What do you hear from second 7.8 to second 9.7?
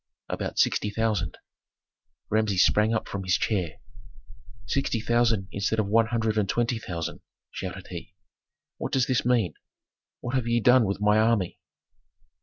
he. "What does this mean?